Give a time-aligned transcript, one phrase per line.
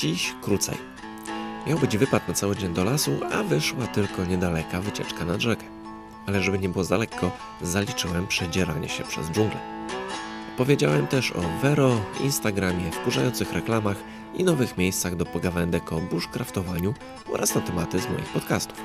[0.00, 0.78] Dziś krócej.
[1.66, 5.64] Miał być wypad na cały dzień do lasu, a wyszła tylko niedaleka wycieczka nad rzekę.
[6.26, 7.30] Ale żeby nie było za lekko,
[7.62, 9.60] zaliczyłem przedzieranie się przez dżunglę.
[10.56, 13.96] Powiedziałem też o Vero, Instagramie, wkurzających reklamach
[14.34, 16.94] i nowych miejscach do pogawędek o bushcraftowaniu
[17.32, 18.78] oraz na tematy z moich podcastów.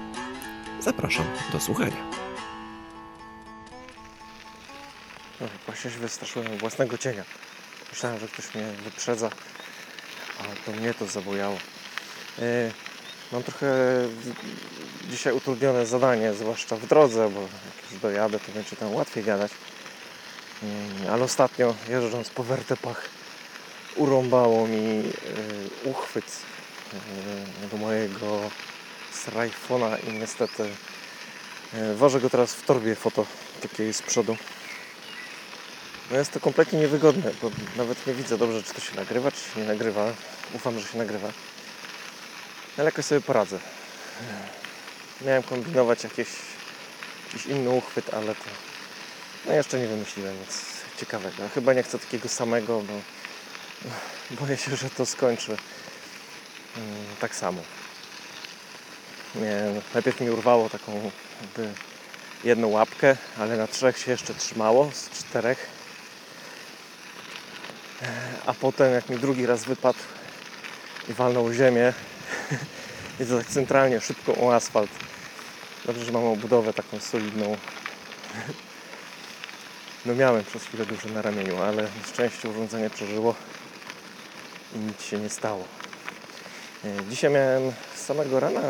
[0.80, 2.12] Zapraszam do słuchania.
[5.66, 7.24] Właśnie się wystraszyłem własnego cienia.
[7.92, 9.30] Myślałem, że ktoś mnie wyprzedza,
[10.40, 11.58] ale to mnie to zabojało.
[12.40, 12.72] Yy,
[13.32, 13.68] mam trochę
[15.10, 19.52] dzisiaj utrudnione zadanie, zwłaszcza w drodze, bo jak już dojadę, to będzie tam łatwiej gadać.
[21.02, 23.10] Yy, ale ostatnio jeżdżąc po wertepach
[23.96, 25.12] urąbało mi yy,
[25.84, 26.40] uchwyt
[27.62, 28.42] yy, do mojego
[29.12, 30.70] srajfona i niestety
[31.96, 33.26] wożę go teraz w torbie foto
[33.62, 34.38] takiej z przodu.
[36.12, 39.38] No jest to kompletnie niewygodne, bo nawet nie widzę dobrze, czy to się nagrywa, czy
[39.38, 40.14] się nie nagrywa.
[40.54, 41.28] Ufam, że się nagrywa.
[42.78, 43.60] Ale jakoś sobie poradzę.
[45.22, 46.28] Miałem kombinować jakieś,
[47.28, 48.44] jakiś inny uchwyt, ale to
[49.46, 50.66] no jeszcze nie wymyśliłem nic
[51.00, 51.50] ciekawego.
[51.54, 52.94] Chyba nie chcę takiego samego, bo
[54.42, 55.58] boję się, że to skończy
[56.78, 57.62] mm, tak samo.
[59.36, 61.12] Nie, no, najpierw mi urwało taką
[62.44, 65.75] jedną łapkę, ale na trzech się jeszcze trzymało z czterech.
[68.46, 70.00] A potem jak mi drugi raz wypadł
[71.10, 71.94] i walnął ziemię
[73.20, 74.92] i to tak centralnie, szybko o asfalt.
[75.86, 77.58] Dobrze, że mam obudowę taką solidną.
[80.06, 83.36] No miałem przez chwilę duże na ramieniu, ale na szczęście urządzenie przeżyło
[84.76, 85.68] i nic się nie stało.
[86.86, 88.62] E, Dzisiaj miałem samego rana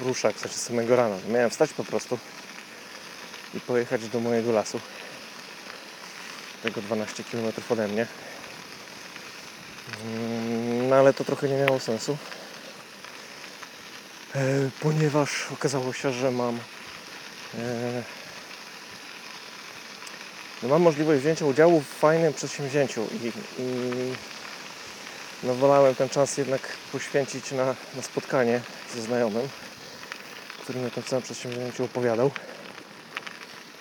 [0.00, 1.16] ruszak, w sensie samego rana.
[1.28, 2.18] Miałem wstać po prostu
[3.54, 4.80] i pojechać do mojego lasu.
[6.62, 8.06] Tego 12 km ode mnie.
[10.88, 12.16] No ale to trochę nie miało sensu.
[14.34, 14.40] E,
[14.80, 16.58] ponieważ okazało się, że mam
[20.62, 23.72] no mam możliwość wzięcia udziału w fajnym przedsięwzięciu i, i
[25.42, 26.60] no wolałem ten czas jednak
[26.92, 28.60] poświęcić na, na spotkanie
[28.94, 29.48] ze znajomym,
[30.62, 32.30] który mi o tym całym przedsięwzięciu opowiadał.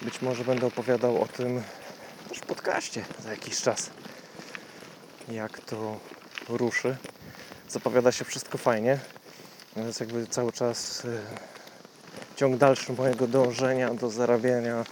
[0.02, 1.64] Być może będę opowiadał o tym
[2.36, 3.90] w podcaście za jakiś czas.
[5.32, 6.00] Jak to
[6.50, 6.98] ruszy.
[7.70, 9.00] Zapowiada się wszystko fajnie.
[9.76, 11.22] Jest jakby cały czas y,
[12.36, 14.86] ciąg dalszy mojego dążenia do zarabiania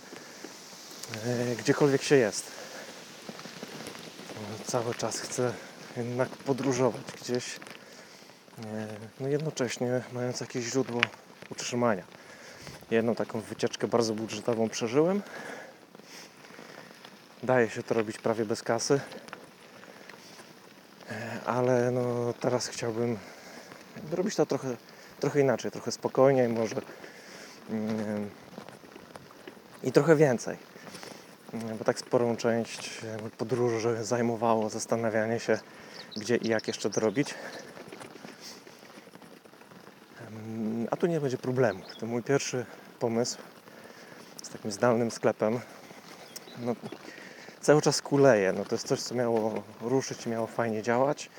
[1.26, 2.52] y, gdziekolwiek się jest.
[4.66, 5.54] Cały czas chcę
[5.98, 7.60] jednak podróżować gdzieś, y,
[9.20, 11.02] no jednocześnie mając jakieś źródło
[11.50, 12.04] utrzymania.
[12.92, 15.22] Jedną taką wycieczkę bardzo budżetową przeżyłem.
[17.44, 19.00] Daje się to robić prawie bez kasy.
[21.46, 23.18] Ale no teraz chciałbym
[24.12, 24.78] robić to trochę,
[25.20, 26.76] trochę inaczej, trochę spokojniej może
[27.70, 28.30] mm,
[29.84, 30.58] i trochę więcej.
[31.54, 33.02] Mm, Bo tak sporą część
[33.38, 35.60] podróży zajmowało zastanawianie się,
[36.16, 37.36] gdzie i jak jeszcze to robić.
[40.28, 41.80] Em, A tu nie będzie problemu.
[42.00, 42.66] To mój pierwszy
[43.00, 43.38] pomysł
[44.44, 45.60] z takim zdalnym sklepem.
[46.60, 46.76] No,
[47.64, 48.54] cały czas kuleje.
[48.54, 51.30] No, to jest coś, co miało ruszyć miało fajnie działać,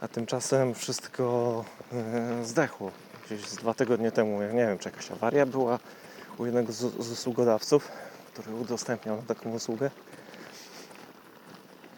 [0.00, 2.90] a tymczasem wszystko e, zdechło.
[3.26, 5.78] Gdzieś z dwa tygodnie temu, ja nie wiem, czy jakaś awaria była
[6.38, 7.88] u jednego z, z usługodawców,
[8.32, 9.90] który udostępniał taką usługę.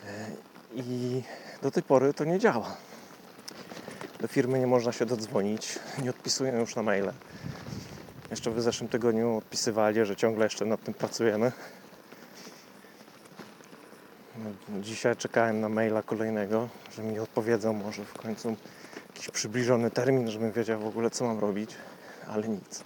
[0.06, 0.26] E,
[0.74, 1.22] I
[1.62, 2.76] do tej pory to nie działa.
[4.20, 7.12] Do firmy nie można się dodzwonić, nie odpisują już na maile.
[8.30, 11.52] Jeszcze w zeszłym tygodniu odpisywali, że ciągle jeszcze nad tym pracujemy.
[14.80, 18.56] Dzisiaj czekałem na maila kolejnego, że mi odpowiedzą może w końcu
[19.08, 21.70] jakiś przybliżony termin, żebym wiedział w ogóle co mam robić,
[22.28, 22.84] ale nic.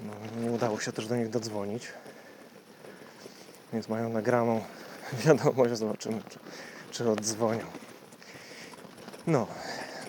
[0.00, 1.88] No, nie udało się też do nich dodzwonić,
[3.72, 4.64] więc mają nagraną
[5.26, 6.38] wiadomość, zobaczymy czy,
[6.90, 7.64] czy oddzwonią.
[9.26, 9.46] No,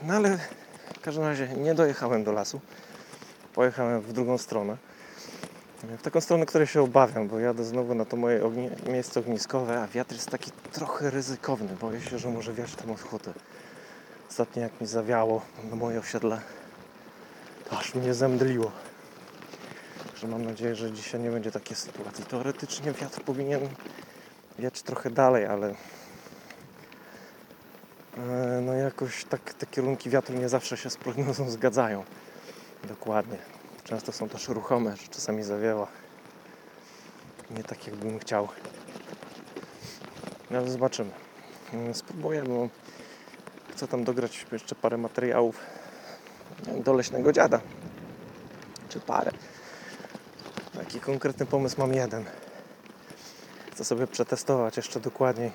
[0.03, 0.37] no ale
[0.95, 2.61] w każdym razie nie dojechałem do lasu,
[3.53, 4.77] pojechałem w drugą stronę.
[5.97, 8.51] W taką stronę, której się obawiam, bo jadę znowu na to moje
[8.89, 11.75] miejsce ogniskowe, a wiatr jest taki trochę ryzykowny.
[11.81, 13.33] Boję się, że może wiać tam od huty.
[14.29, 16.41] Ostatnio jak mi zawiało na moje osiedle,
[17.69, 18.71] to aż mnie zemdliło.
[20.07, 22.25] Także mam nadzieję, że dzisiaj nie będzie takiej sytuacji.
[22.25, 23.61] Teoretycznie wiatr powinien
[24.59, 25.75] wiać trochę dalej, ale
[28.17, 32.03] e, no jakoś tak te kierunki wiatru nie zawsze się z prognozą zgadzają.
[32.83, 33.54] Dokładnie.
[33.85, 35.87] Często są też ruchome, że czasami zawiewa.
[37.51, 38.47] Nie tak jakbym chciał.
[40.51, 41.11] No ale zobaczymy.
[41.73, 42.69] Mm, Spróbuję, bo
[43.71, 45.59] chcę tam dograć jeszcze parę materiałów
[46.83, 47.61] do leśnego dziada.
[48.89, 49.31] Czy parę.
[50.73, 52.25] Taki konkretny pomysł mam jeden.
[53.71, 55.51] Chcę sobie przetestować jeszcze dokładniej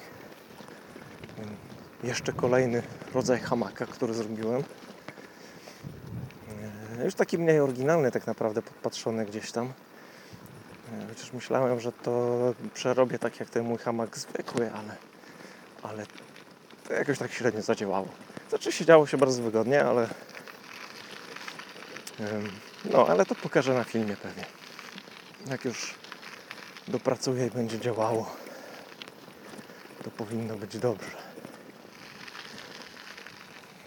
[1.38, 1.56] mm,
[2.04, 2.82] jeszcze kolejny
[3.14, 4.64] rodzaj hamaka, który zrobiłem.
[7.04, 9.66] Już taki mniej oryginalny tak naprawdę, podpatrzony gdzieś tam.
[9.66, 12.38] E, Chociaż myślałem, że to
[12.74, 14.96] przerobię tak jak ten mój hamak zwykły, ale,
[15.82, 16.06] ale
[16.88, 18.08] to jakoś tak średnio zadziałało.
[18.48, 20.08] Znaczy siedziało się bardzo wygodnie, ale
[22.84, 24.44] no, ale to pokażę na filmie pewnie.
[25.50, 25.94] Jak już
[26.88, 28.36] dopracuję i będzie działało,
[30.04, 31.10] to powinno być dobrze.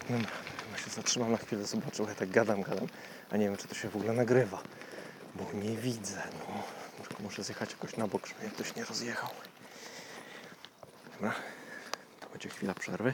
[0.09, 0.27] Dobra,
[0.95, 2.87] zatrzymam na chwilę, zobaczę, ja tak gadam, gadam,
[3.31, 4.61] a nie wiem, czy to się w ogóle nagrywa,
[5.35, 6.63] bo nie widzę, no.
[7.07, 9.29] Tylko muszę zjechać jakoś na bok, żeby ktoś nie rozjechał.
[11.13, 11.33] Dobra,
[12.19, 13.13] to będzie chwila przerwy.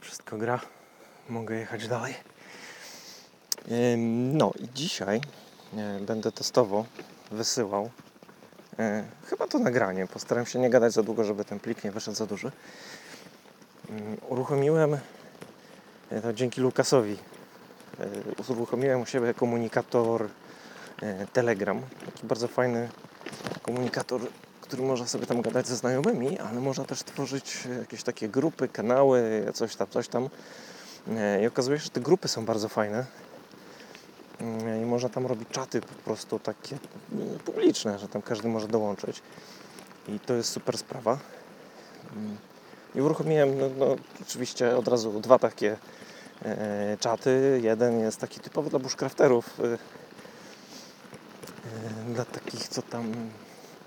[0.00, 0.60] Wszystko gra,
[1.28, 2.14] mogę jechać dalej.
[4.32, 5.20] No i dzisiaj
[5.76, 6.84] e, będę testowo
[7.30, 7.90] wysyłał
[8.78, 10.06] e, chyba to nagranie.
[10.06, 12.52] Postaram się nie gadać za długo, żeby ten plik nie wyszedł za duży.
[13.90, 14.98] Ym, Uruchomiłem
[16.10, 17.16] e, to dzięki Lukasowi.
[18.00, 20.28] e, Uruchomiłem u siebie komunikator
[21.02, 21.82] e, Telegram.
[22.06, 22.88] Taki bardzo fajny
[23.62, 24.20] komunikator,
[24.60, 29.46] który można sobie tam gadać ze znajomymi, ale można też tworzyć jakieś takie grupy, kanały,
[29.54, 30.28] coś tam, coś tam.
[31.42, 33.06] I okazuje się, że te grupy są bardzo fajne.
[34.40, 36.78] Mm, I można tam robić czaty po prostu takie
[37.12, 39.22] mm, publiczne, że tam każdy może dołączyć.
[40.08, 41.18] I to jest super sprawa.
[42.94, 45.76] I uruchomiłem no, no, oczywiście od razu dwa takie
[46.44, 47.60] e, czaty.
[47.62, 49.60] Jeden jest taki typowy dla bushcrafterów.
[49.60, 49.78] E, e,
[52.14, 53.10] dla takich, co tam...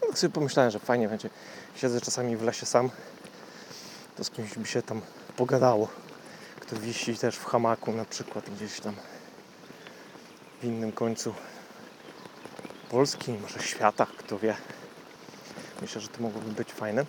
[0.02, 1.30] No, tak sobie pomyślałem, że fajnie będzie.
[1.76, 2.90] Siedzę czasami w lesie sam.
[4.18, 5.02] To z kimś by się tam
[5.38, 5.88] pogadało.
[6.60, 8.96] Kto wisi też w hamaku na przykład gdzieś tam
[10.62, 11.34] w innym końcu
[12.90, 14.56] Polski, może świata, kto wie.
[15.82, 17.06] Myślę, że to mogłoby być fajne.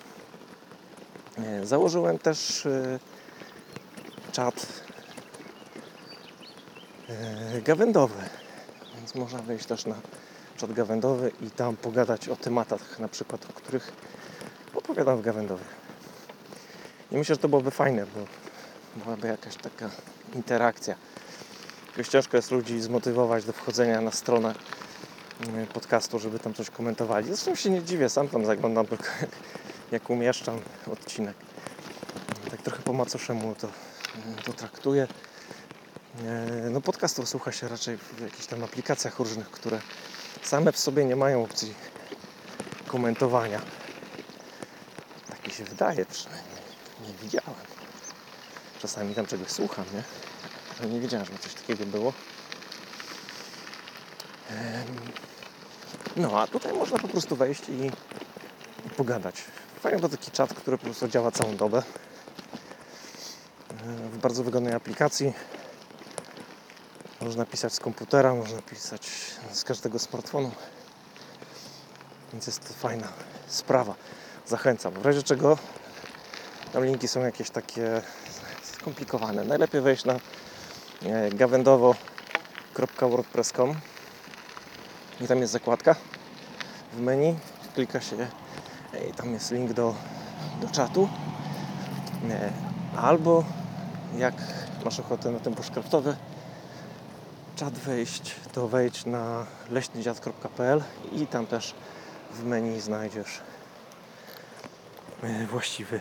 [1.38, 2.98] E, Założyłem też e,
[4.32, 4.66] czat
[7.08, 8.22] e, gawędowy,
[8.96, 9.94] więc można wejść też na
[10.56, 13.92] czat gawędowy i tam pogadać o tematach, na przykład o których
[14.74, 15.64] opowiadam w gawędowie.
[17.10, 18.26] I myślę, że to byłoby fajne, bo
[19.04, 19.90] byłaby jakaś taka
[20.34, 20.94] interakcja.
[21.88, 24.54] Jakoś ciężko jest ludzi zmotywować do wchodzenia na stronę
[25.74, 27.26] podcastu, żeby tam coś komentowali.
[27.26, 29.04] Zresztą się nie dziwię, sam tam zaglądam tylko
[29.92, 30.60] jak, umieszczam
[30.92, 31.36] odcinek.
[32.50, 33.68] Tak trochę po macoszemu to,
[34.44, 35.08] to traktuję.
[36.24, 39.80] E, No podcastów słucha się raczej w jakichś tam aplikacjach różnych, które
[40.42, 41.74] same w sobie nie mają opcji
[42.86, 43.60] komentowania.
[45.28, 46.62] Tak mi się wydaje przynajmniej.
[47.06, 47.54] Nie widziałem.
[48.80, 50.02] Czasami tam czegoś słucham, nie?
[50.80, 52.12] Ale nie wiedziałem, że coś takiego było.
[56.16, 57.90] No, a tutaj można po prostu wejść i
[58.96, 59.44] pogadać.
[59.82, 61.82] Fajny to taki czat, który po prostu działa całą dobę.
[63.70, 63.74] E,
[64.08, 65.32] W bardzo wygodnej aplikacji.
[67.20, 69.10] Można pisać z komputera, można pisać
[69.52, 70.50] z każdego smartfonu.
[72.32, 73.08] Więc jest to fajna
[73.48, 73.94] sprawa.
[74.46, 74.92] Zachęcam.
[74.94, 75.58] W razie czego
[76.72, 78.02] tam linki są jakieś takie
[78.62, 79.44] skomplikowane.
[79.44, 80.14] Najlepiej wejść na
[81.02, 83.74] e, gawędowo.wordpress.com
[85.20, 85.94] i tam jest zakładka
[86.92, 87.38] w menu.
[87.74, 88.16] Klika się
[89.16, 89.94] tam jest link do,
[90.60, 91.08] do czatu.
[92.30, 92.52] E,
[92.96, 93.44] Albo
[94.18, 94.34] jak
[94.84, 96.16] masz ochotę na ten bushcraftowy
[97.56, 100.82] czat wejść, to wejdź na leśnydziad.pl
[101.12, 101.74] i tam też
[102.30, 103.40] w menu znajdziesz
[105.22, 106.00] e, właściwy,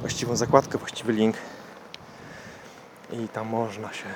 [0.00, 1.36] właściwą zakładkę, właściwy link.
[3.12, 4.08] I tam można się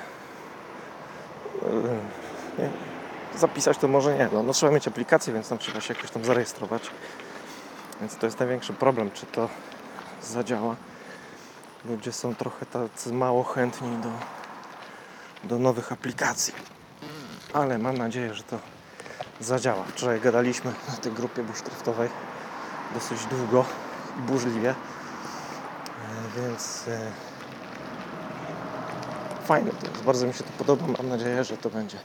[2.59, 2.69] e,
[3.39, 6.25] zapisać to może nie, no, no trzeba mieć aplikację, więc tam trzeba się jakoś tam
[6.25, 6.81] zarejestrować
[7.99, 9.49] więc to jest największy problem, czy to
[10.23, 10.75] zadziała.
[11.85, 14.11] Ludzie są trochę tacy mało chętni do,
[15.43, 16.53] do nowych aplikacji.
[17.53, 18.59] Ale mam nadzieję, że to
[19.39, 19.83] zadziała.
[19.83, 22.09] Wczoraj gadaliśmy na tej grupie bushcraftowej
[22.93, 23.65] dosyć długo
[24.19, 24.69] i burzliwie.
[24.69, 24.75] E,
[26.41, 27.11] więc e,
[29.45, 30.87] fajne to jest, bardzo mi się to podoba.
[30.97, 31.97] Mam nadzieję, że to będzie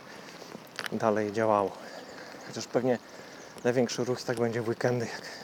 [0.93, 1.73] dalej działało.
[2.47, 2.99] Chociaż pewnie
[3.65, 5.42] największy ruch tak będzie w weekendy jak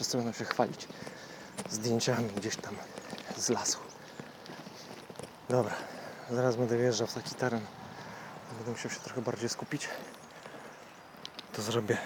[0.00, 0.88] wszyscy będą się chwalić
[1.70, 2.74] zdjęciami gdzieś tam
[3.36, 3.78] z lasu
[5.48, 5.74] dobra,
[6.30, 7.60] zaraz będę wjeżdżał w taki teren
[8.56, 9.88] będę musiał się trochę bardziej skupić
[11.52, 11.98] to zrobię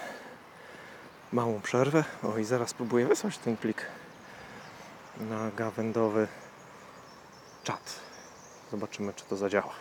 [1.31, 3.85] małą przerwę o i zaraz spróbuję wysłać ten plik
[5.19, 6.27] na gawędowy
[7.63, 7.99] czat.
[8.71, 9.73] Zobaczymy, czy to zadziała.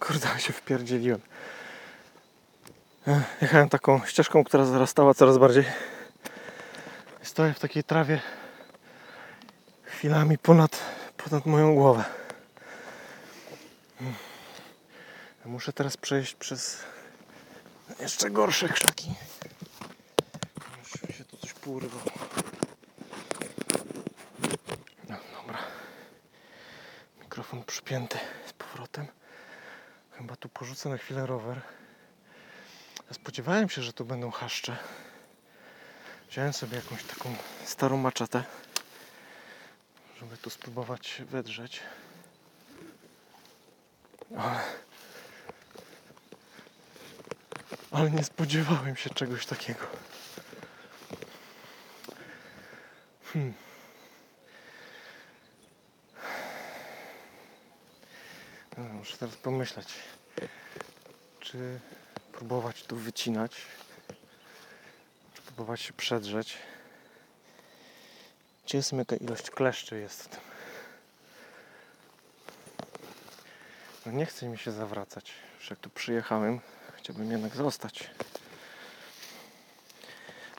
[0.00, 1.20] Kurde, się wpierdzieliłem.
[3.06, 5.64] Ech, Jechałem taką ścieżką, która zarastała coraz bardziej.
[7.22, 8.20] Stoję w takiej trawie
[9.84, 10.78] chwilami ponad,
[11.16, 12.04] ponad moją głowę.
[15.44, 16.82] Muszę teraz przejść przez
[18.00, 19.14] jeszcze gorsze krzaki.
[21.08, 22.02] Już się tu coś pourwało.
[25.08, 25.58] No, dobra.
[27.20, 29.06] Mikrofon przypięty z powrotem.
[30.10, 31.60] Chyba tu porzucę na chwilę rower.
[33.12, 34.76] Spodziewałem się, że tu będą chaszcze.
[36.30, 38.44] Wziąłem sobie jakąś taką starą maczetę,
[40.20, 41.80] żeby tu spróbować wedrzeć.
[44.38, 44.60] Ale,
[47.90, 49.86] ale nie spodziewałem się czegoś takiego.
[53.32, 53.54] Hmm.
[58.78, 59.94] No, muszę teraz pomyśleć,
[61.40, 61.80] czy
[62.42, 63.56] próbować tu wycinać,
[65.44, 66.58] próbować się przedrzeć.
[68.64, 70.40] Gdzie jest jaka ilość kleszczy jest w tym?
[74.06, 75.32] No nie chce mi się zawracać.
[75.58, 76.60] Już jak tu przyjechałem,
[76.96, 78.10] chciałbym jednak zostać.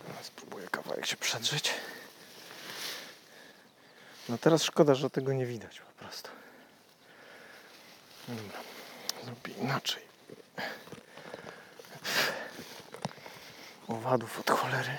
[0.07, 1.73] No, spróbuję kawałek się przedrzeć.
[4.29, 6.29] No teraz szkoda, że tego nie widać po prostu.
[8.27, 8.59] Dobra,
[9.23, 10.12] zrobię inaczej.
[13.93, 14.91] Owadów od cholery.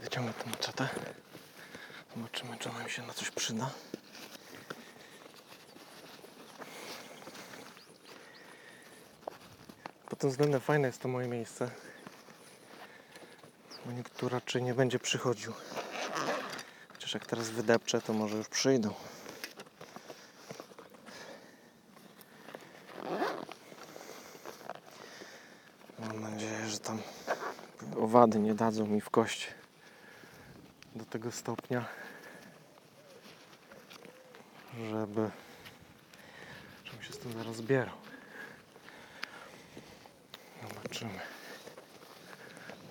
[0.00, 0.88] Wyciągnę tę maczetę.
[2.16, 3.70] Zobaczymy, czy ona mi się na coś przyda.
[10.10, 11.70] Pod tym względem fajne jest to moje miejsce.
[13.84, 15.52] Bo nikt tu raczej nie będzie przychodził.
[16.92, 18.94] Chociaż jak teraz wydepczę, to może już przyjdą.
[25.98, 27.02] Mam nadzieję, że tam
[28.26, 29.48] owady nie dadzą mi w kość
[30.94, 31.84] do tego stopnia,
[34.90, 35.30] żeby
[36.84, 37.96] żebym się z tym zaraz zbierał.
[40.68, 41.20] Zobaczymy.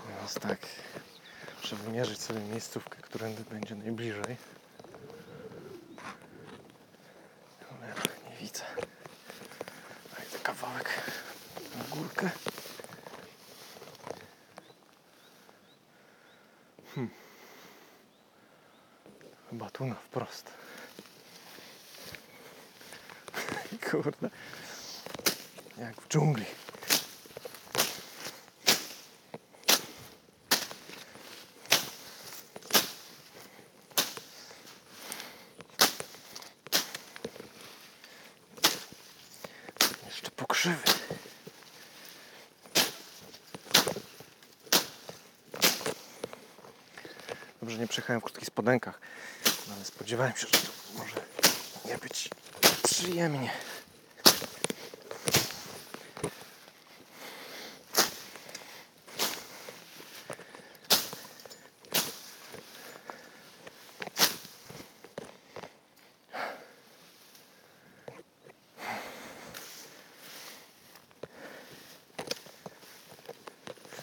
[0.08, 0.60] Teraz tak,
[1.62, 4.38] muszę wymierzyć sobie miejscówkę, którędy będzie najbliżej.
[7.70, 8.64] Cholera, nie widzę.
[10.18, 10.90] Dajcie kawałek
[11.78, 12.30] na górkę.
[16.96, 17.10] Hmm.
[19.50, 20.52] Chyba tu na wprost.
[23.92, 24.30] Kurde.
[25.78, 26.46] Jak w dżungli.
[40.06, 40.76] Jeszcze pokrzywy.
[47.62, 49.00] Dobrze, nie przyjechałem w krótkich spodenkach,
[49.74, 51.16] ale spodziewałem się, że to może
[51.86, 52.30] nie być
[52.84, 53.50] przyjemnie.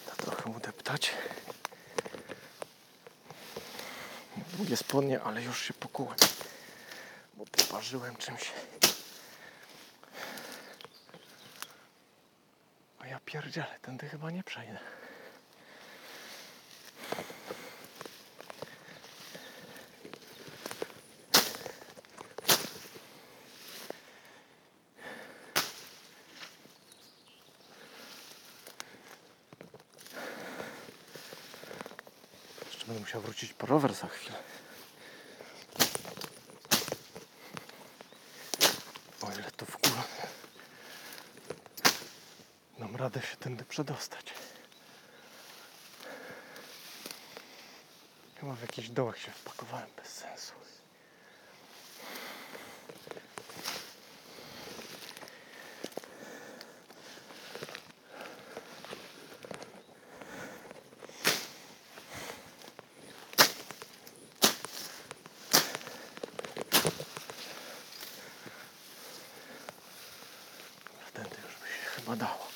[0.06, 1.12] Da trochę udeptać.
[5.24, 6.16] Ale już się pokułem.
[7.34, 8.50] Bo poparzyłem czymś.
[13.00, 14.78] A ja pierdzielę, tędy chyba nie przejdę.
[32.66, 34.36] Jeszcze będę musiał wrócić po rower za chwilę.
[39.22, 40.02] O ile to w ogóle
[42.78, 44.26] dam radę się tędy przedostać.
[48.40, 50.62] Chyba w jakichś dołach się wpakowałem bez sensu.
[72.12, 72.48] padało.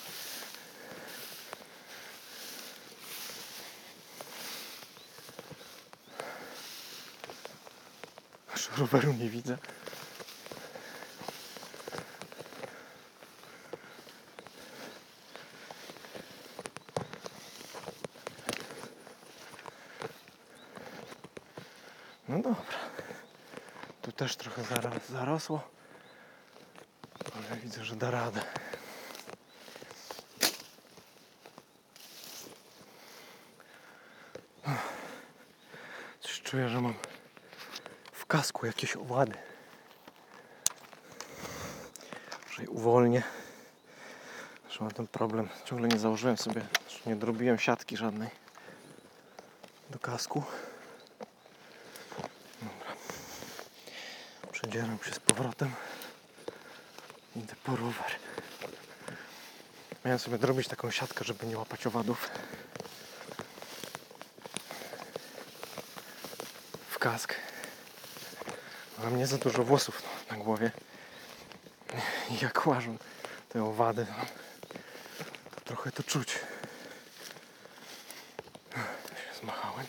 [8.54, 9.58] Aż roweru nie widzę.
[22.28, 22.56] No dobra.
[24.02, 24.62] Tu też trochę
[25.10, 25.68] zarosło.
[27.34, 28.42] Ale widzę, że da radę.
[36.46, 36.94] Czuję, że mam
[38.26, 39.34] w kasku jakieś owady.
[42.58, 43.22] Je uwolnię.
[44.70, 45.48] Że mam ten problem.
[45.64, 48.30] Ciągle nie założyłem sobie, że nie dorobiłem siatki żadnej
[49.90, 50.42] do kasku.
[54.52, 55.70] Przedzieram się z powrotem.
[57.36, 58.12] Idę po rower.
[60.04, 62.30] Miałem sobie zrobić taką siatkę, żeby nie łapać owadów.
[66.90, 67.45] W kask.
[69.02, 70.70] Mam nie za dużo włosów na głowie.
[72.30, 72.96] I jak łażą
[73.48, 74.06] te owady,
[75.54, 76.32] to trochę to czuć.
[76.32, 76.38] Się
[79.40, 79.86] zmachałem.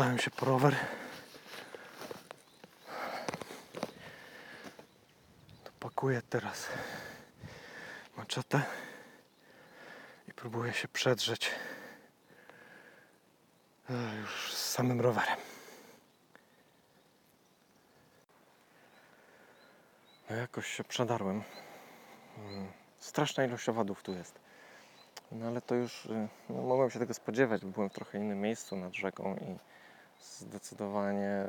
[0.00, 0.76] Przedostałem się po rower.
[5.64, 6.68] To pakuję teraz
[8.16, 8.62] maczetę
[10.28, 11.50] i próbuję się przedrzeć
[13.90, 15.36] e, już z samym rowerem.
[20.30, 21.42] No jakoś się przedarłem.
[22.38, 24.40] Mm, Straszna ilość owadów tu jest.
[25.32, 28.76] No ale to już y, no, mogłem się tego spodziewać, byłem w trochę innym miejscu
[28.76, 29.70] nad rzeką i
[30.22, 31.44] zdecydowanie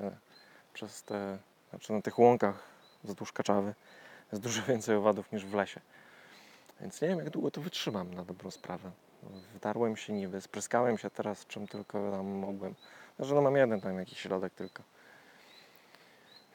[0.73, 1.37] przez te,
[1.69, 2.63] znaczy na tych łąkach
[3.03, 3.73] wzdłuż Kaczawy
[4.31, 5.81] jest dużo więcej owadów niż w lesie.
[6.81, 8.91] Więc nie wiem jak długo to wytrzymam na dobrą sprawę.
[9.55, 12.75] Wdarłem się niby, spryskałem się teraz czym tylko tam mogłem.
[13.15, 14.83] Znaczy no mam jeden tam jakiś środek tylko.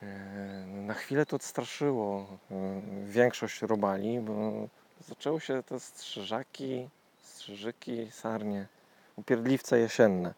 [0.02, 0.08] Yy,
[0.66, 2.56] Na chwilę to odstraszyło yy,
[3.06, 4.52] większość robali, bo
[5.08, 6.88] zaczęły się te strzyżaki,
[7.22, 8.66] strzyżyki, sarnie,
[9.16, 10.34] upierdliwce jesienne.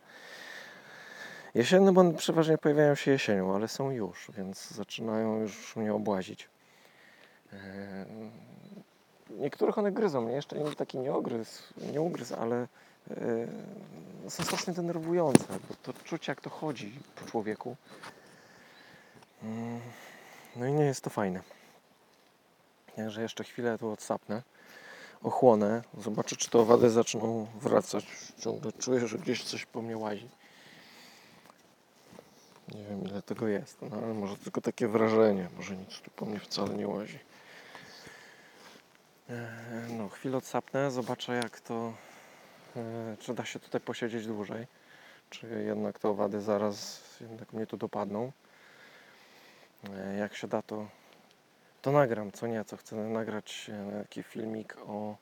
[1.59, 6.49] Jesienne, bo one przeważnie pojawiają się jesienią, ale są już, więc zaczynają już mnie obłazić.
[7.53, 7.59] Eee,
[9.31, 12.57] Niektórych one gryzą mnie, jeszcze nikt taki nie ogryzł, nie ugryzł, ale
[13.11, 13.17] eee,
[14.29, 17.77] są strasznie denerwujące, bo to czuć jak to chodzi po człowieku.
[19.43, 19.81] Mm,
[20.57, 21.41] No i nie jest to fajne.
[22.97, 24.43] Także jeszcze chwilę tu odsapnę
[25.23, 28.07] ochłonę, zobaczę czy te owady zaczną wracać.
[28.41, 30.29] Ciągle czuję, że gdzieś coś po mnie łazi.
[32.75, 36.27] Nie wiem ile tego jest, no ale może tylko takie wrażenie, może nic tu po
[36.27, 37.19] mnie wcale nie łazi.
[39.31, 41.93] Eee, No, chwilę odsapnę, zobaczę jak to,
[42.77, 44.67] e, czy da się tutaj posiedzieć dłużej,
[45.31, 48.33] czy jednak te owady zaraz jednak mnie tu dopadną.
[49.91, 50.87] E, Jak się da to
[51.83, 52.77] to nagram, co nieco.
[52.77, 55.17] Chcę nagrać e, taki filmik o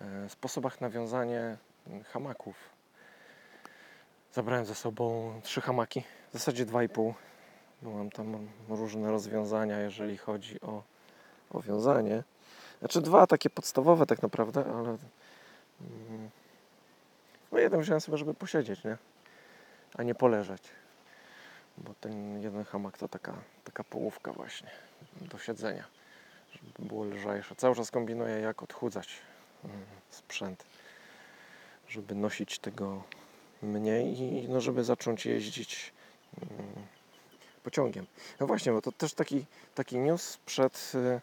[0.00, 1.56] e, sposobach nawiązania
[2.04, 2.56] hamaków.
[4.32, 7.14] Zabrałem ze sobą trzy hamaki, w zasadzie dwa i pół,
[7.82, 10.82] bo mam tam różne rozwiązania, jeżeli chodzi o,
[11.50, 12.22] o wiązanie.
[12.78, 16.30] Znaczy dwa takie podstawowe tak naprawdę, ale mm,
[17.52, 18.96] no jeden wziąłem sobie, żeby posiedzieć, nie?
[19.94, 20.62] A nie poleżeć.
[21.78, 24.70] Bo ten jeden hamak to taka, taka połówka właśnie
[25.20, 25.84] do siedzenia,
[26.52, 27.54] żeby było lżejsze.
[27.54, 29.08] Cały czas kombinuję, jak odchudzać
[29.64, 29.76] mm,
[30.10, 30.64] sprzęt,
[31.88, 33.02] żeby nosić tego
[33.62, 35.92] mniej i no, żeby zacząć jeździć
[36.42, 36.86] mm,
[37.62, 38.06] pociągiem.
[38.40, 39.44] No właśnie, bo to też taki,
[39.74, 41.20] taki news przed, e,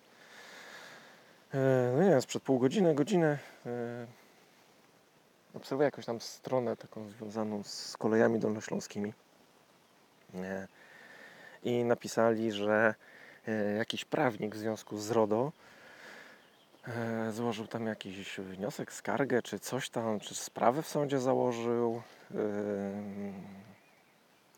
[1.57, 3.39] e, no nie wiem, sprzed pół godziny, godzinę.
[3.65, 4.19] e,
[5.53, 9.13] Obserwuję jakąś tam stronę taką związaną z kolejami dolnośląskimi.
[11.63, 12.95] I napisali, że
[13.77, 15.51] jakiś prawnik w związku z RODO
[17.31, 22.01] złożył tam jakiś wniosek, skargę, czy coś tam, czy sprawę w sądzie założył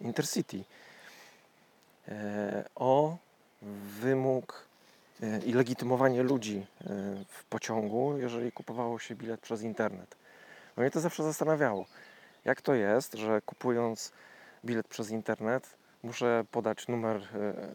[0.02, 0.64] Intercity
[2.08, 3.18] e, o
[4.02, 4.66] wymóg
[5.24, 6.86] e, i legitymowanie ludzi e,
[7.28, 10.16] w pociągu, jeżeli kupowało się bilet przez internet.
[10.78, 11.86] No mnie to zawsze zastanawiało,
[12.46, 14.12] jak to jest, że kupując
[14.66, 17.22] bilet przez internet muszę podać numer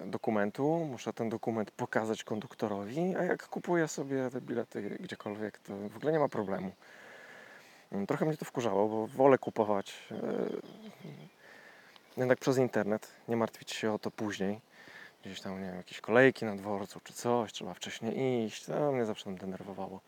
[0.06, 5.96] dokumentu, muszę ten dokument pokazać konduktorowi, a jak kupuję sobie te bilety gdziekolwiek, to w
[5.96, 6.72] ogóle nie ma problemu.
[7.92, 10.16] Mm, Trochę mnie to wkurzało, bo wolę kupować e,
[12.16, 14.60] jednak przez internet, nie martwić się o to później.
[15.24, 19.04] Gdzieś tam, nie wiem, jakieś kolejki na dworcu czy coś, trzeba wcześniej iść, to mnie
[19.04, 20.00] zawsze tam denerwowało.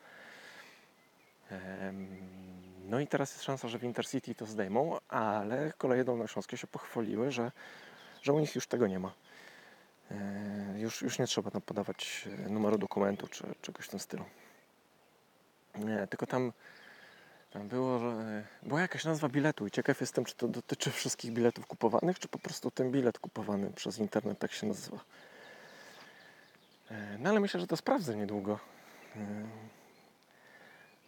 [2.84, 7.30] No i teraz jest szansa, że w Intercity to zdejmą, ale koleje dolnośląskie się pochwaliły,
[7.32, 7.52] że,
[8.22, 9.12] że u nich już tego nie ma.
[10.10, 10.14] E,
[10.78, 14.24] Już, już nie trzeba tam podawać e, numeru dokumentu czy czegoś w tym stylu.
[15.74, 16.52] Nie, tylko tam,
[17.50, 21.66] tam było, że była jakaś nazwa biletu i ciekaw jestem, czy to dotyczy wszystkich biletów
[21.66, 24.98] kupowanych, czy po prostu ten bilet kupowany przez internet tak się nazywa.
[26.90, 28.58] E, No ale myślę, że to sprawdzę niedługo.
[29.16, 29.20] E,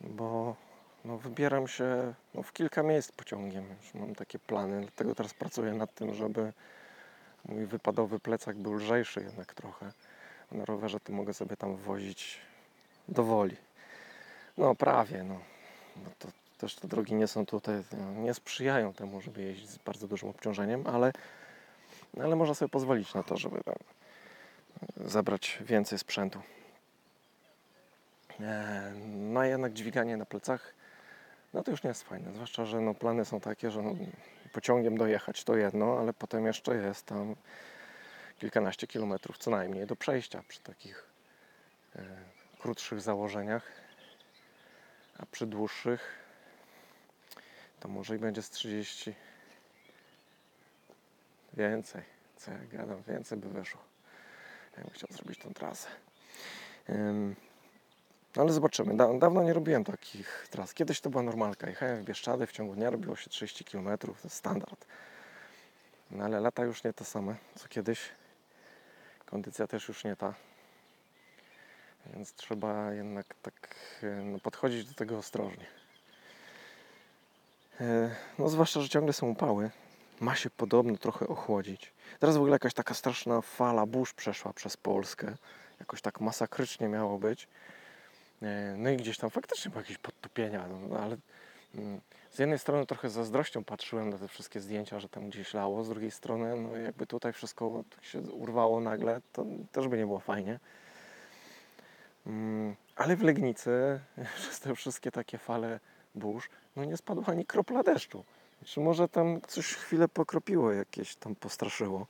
[0.01, 0.57] Bo
[1.05, 3.65] no, wybieram się no, w kilka miejsc pociągiem.
[3.83, 6.53] Już mam takie plany, dlatego teraz pracuję nad tym, żeby
[7.49, 9.93] mój wypadowy plecak był lżejszy jednak trochę.
[10.53, 12.39] Na rowerze to mogę sobie tam wozić
[13.09, 13.57] do woli.
[14.59, 15.41] No prawie, no.
[15.97, 17.83] No to też te drogi nie są tutaj,
[18.17, 21.13] nie sprzyjają temu, żeby jeździć z bardzo dużym obciążeniem, ale,
[22.21, 23.77] ale można sobie pozwolić na to, żeby tam
[24.97, 26.41] zabrać więcej sprzętu.
[28.41, 30.75] E, No a jednak dźwiganie na plecach,
[31.55, 32.33] no to już nie jest fajne.
[32.33, 33.95] Zwłaszcza, że no plany są takie, że no,
[34.53, 37.37] pociągiem dojechać to jedno, ale potem jeszcze jest tam
[38.39, 41.07] kilkanaście kilometrów co najmniej do przejścia przy takich
[41.97, 42.03] e,
[42.59, 43.63] krótszych założeniach.
[45.19, 46.19] A przy dłuższych
[47.81, 49.15] to może i będzie z 30
[51.55, 52.03] więcej.
[52.37, 53.81] Co ja gadam, więcej by wyszło.
[54.77, 55.89] Ja bym chciał zrobić tą trasę.
[58.37, 58.97] No ale zobaczymy.
[58.97, 60.75] Da, dawno nie robiłem takich tras.
[60.75, 61.69] Kiedyś to była normalka.
[61.69, 63.99] Jechałem w Bieszczady, w ciągu dnia robiło się 30 km.
[63.99, 64.87] To jest standard.
[66.11, 68.01] No ale lata już nie te same, co kiedyś.
[69.27, 70.35] Kondycja też już nie ta.
[72.07, 75.67] Więc trzeba jednak tak e, no, podchodzić do tego ostrożnie.
[77.81, 79.71] E, No zwłaszcza, że ciągle są upały.
[80.21, 81.93] Ma się podobno trochę ochłodzić.
[82.19, 85.35] Teraz w ogóle jakaś taka straszna fala burz przeszła przez Polskę.
[85.81, 87.49] Jakoś tak masakrycznie miało być.
[88.43, 91.17] E, No i gdzieś tam faktycznie były jakieś podtopienia, no, no ale
[91.75, 95.85] mm, z jednej strony trochę zazdrością patrzyłem na te wszystkie zdjęcia, że tam gdzieś lało,
[95.85, 100.21] z drugiej strony no jakby tutaj wszystko się urwało nagle, to też by nie było
[100.21, 100.59] fajnie.
[102.27, 104.01] Mm, Ale w Legnicy
[104.37, 105.81] przez te wszystkie takie fale
[106.15, 108.25] burz, no nie spadła ani kropla deszczu.
[108.65, 112.07] Czy może tam coś chwilę pokropiło, jakieś tam postraszyło.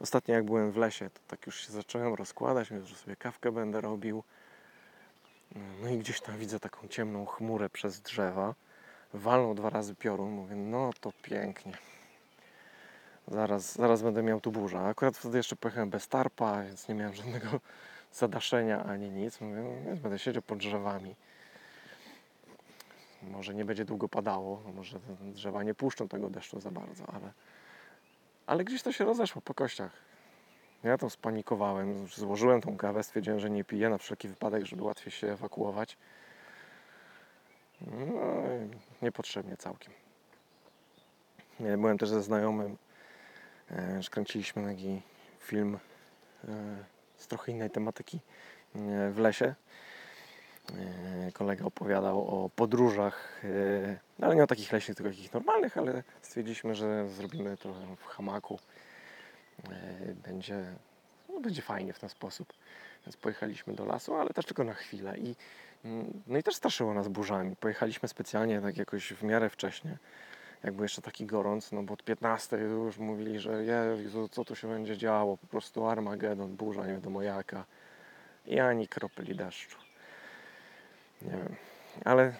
[0.00, 3.80] Ostatnio jak byłem w lesie, to tak już się zacząłem rozkładać, że sobie kawkę będę
[3.80, 4.22] robił.
[5.82, 8.54] No i gdzieś tam widzę taką ciemną chmurę przez drzewa.
[9.14, 10.30] Walnął dwa razy piorun.
[10.30, 11.72] Mówię, no to pięknie.
[13.28, 14.80] Zaraz, zaraz będę miał tu burzę.
[14.80, 17.60] Akurat wtedy jeszcze pojechałem bez tarpa, więc nie miałem żadnego
[18.14, 19.40] zadaszenia ani nic.
[19.40, 21.14] Mówię, no, będę siedział pod drzewami.
[23.22, 27.32] Może nie będzie długo padało, może te drzewa nie puszczą tego deszczu za bardzo, ale,
[28.46, 29.92] ale gdzieś to się rozeszło po kościach.
[30.84, 35.12] Ja tam spanikowałem, złożyłem tą kawę, stwierdziłem, że nie piję na wszelki wypadek, żeby łatwiej
[35.12, 35.96] się ewakuować.
[37.80, 38.42] No
[39.02, 39.92] niepotrzebnie całkiem.
[41.60, 42.76] Nie, Byłem też ze znajomym,
[43.70, 45.02] e, kręciliśmy taki
[45.40, 45.78] film
[46.48, 48.20] e, z trochę innej tematyki
[48.74, 49.54] e, w lesie.
[50.72, 56.02] E, Kolega opowiadał o podróżach, e, ale nie o takich leśnych, tylko takich normalnych, ale
[56.22, 58.58] stwierdziliśmy, że zrobimy to w hamaku.
[60.26, 60.64] Będzie,
[61.28, 62.52] no będzie fajnie w ten sposób.
[63.06, 65.18] Więc pojechaliśmy do lasu, ale też tylko na chwilę.
[65.18, 65.36] I,
[65.84, 67.56] mm, no i też straszyło nas burzami.
[67.56, 69.98] Pojechaliśmy specjalnie tak jakoś w miarę wcześnie,
[70.64, 74.56] jak był jeszcze taki gorąc, no bo od 15 już mówili, że Jezu, co tu
[74.56, 77.64] się będzie działo, po prostu Armagedon, burza, nie wiadomo jaka.
[78.46, 79.78] I ani kropeli deszczu.
[81.22, 81.56] Nie wiem,
[82.04, 82.34] ale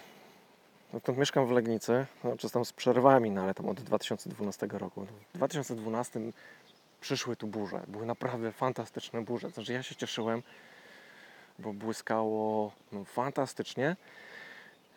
[0.93, 4.67] no to mieszkam w Legnicy, no, czy tam z przerwami, no ale tam od 2012
[4.67, 5.07] roku.
[5.35, 6.21] W 2012
[7.01, 7.81] przyszły tu burze.
[7.89, 9.51] Były naprawdę fantastyczne burze.
[9.51, 10.43] Znaczy ja się cieszyłem,
[11.59, 13.97] bo błyskało no, fantastycznie.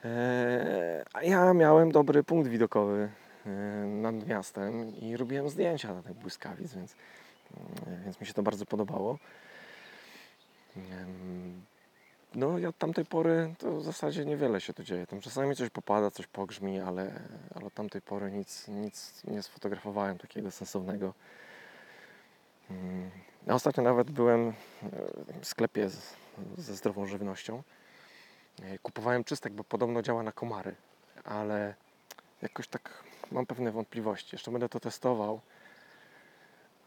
[0.05, 3.10] Eee, a ja miałem dobry punkt widokowy
[3.45, 3.49] e,
[3.86, 6.95] nad miastem i robiłem zdjęcia na tych błyskawic, więc,
[7.88, 9.17] e, więc mi się to bardzo podobało.
[12.36, 15.07] No i od tamtej pory to w zasadzie niewiele się tu dzieje.
[15.07, 17.19] Tam czasami coś popada, coś pogrzmi, ale,
[17.55, 21.13] ale od tamtej pory nic, nic nie sfotografowałem takiego sensownego.
[22.71, 23.10] Mm,
[23.47, 24.53] A ostatnio nawet byłem e,
[25.41, 26.13] w sklepie z,
[26.57, 27.63] ze zdrową żywnością.
[28.63, 30.76] E, Kupowałem czystek, bo podobno działa na komary,
[31.24, 31.74] ale
[32.41, 34.30] jakoś tak mam pewne wątpliwości.
[34.32, 35.41] Jeszcze będę to testował.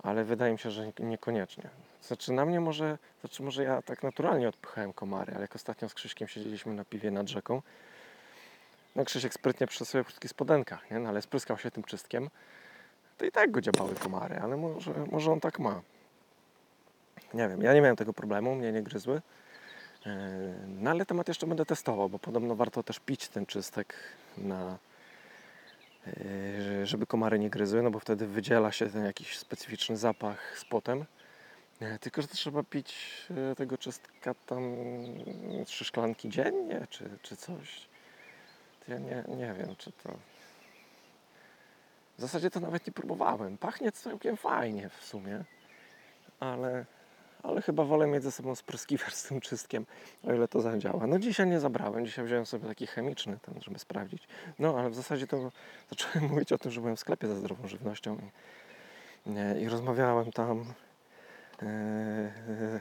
[0.03, 1.71] ale wydaje mi się, że niekoniecznie.
[2.03, 5.95] Znaczy na mnie może, znaczy może ja tak naturalnie odpychałem komary, ale jak ostatnio z
[5.95, 7.63] Krzyśkiem siedzieliśmy na piwie nad rzeką,
[8.97, 10.99] no Krzysiek sprytnie przy sobie w krótkich spodenkach, nie?
[10.99, 12.31] No, ale spryskał się tym czystkiem,
[13.19, 15.83] to i tak go dziabały komary, ale może, może on tak ma.
[17.35, 19.23] Nie wiem, ja nie miałem tego problemu, mnie nie gryzły.
[20.67, 23.95] No ale temat jeszcze będę testował, bo podobno warto też pić ten czystek
[24.39, 24.79] na,
[26.07, 30.65] yy, żeby komary nie gryzły, no bo wtedy wydziela się ten jakiś specyficzny zapach z
[30.65, 31.05] potem.
[31.81, 32.95] Yy, Tylko, że trzeba pić
[33.31, 34.75] yy, tego czystka tam
[35.67, 37.89] trzy szklanki dziennie, czy, czy coś.
[38.89, 40.17] Ja nie, nie wiem, czy to...
[42.19, 43.59] W zasadzie to nawet nie próbowałem.
[43.59, 45.45] Pachnie całkiem fajnie w sumie,
[46.41, 46.85] ale,
[47.42, 49.87] ale chyba wolę mieć ze sobą spryskiwacz z tym czystkiem,
[50.24, 51.07] o ile to zadziała.
[51.07, 54.29] No dzisiaj nie zabrałem, dzisiaj wziąłem sobie taki chemiczny, ten, żeby sprawdzić.
[54.59, 55.50] No ale w zasadzie to
[55.90, 58.18] zacząłem mówić o tym, że byłem w sklepie ze zdrową żywnością
[59.26, 60.64] i, nie, i rozmawiałem tam
[61.62, 62.81] e, e,